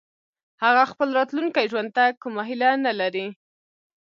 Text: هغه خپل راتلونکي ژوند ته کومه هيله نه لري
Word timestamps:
هغه 0.63 0.83
خپل 0.91 1.07
راتلونکي 1.17 1.65
ژوند 1.71 1.89
ته 1.95 2.03
کومه 2.21 2.43
هيله 2.49 2.69
نه 2.85 2.93
لري 2.99 3.27